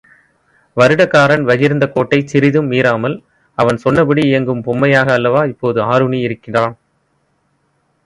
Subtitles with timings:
[0.77, 3.15] வருடகாரன் வகிர்ந்த கோட்டைச் சிறிதும் மீறாமல்,
[3.57, 6.75] அவன் சொன்னபடி இயங்கும் பொம்மையாக அல்லவா இப்போது ஆருணி இருக்கிறான்?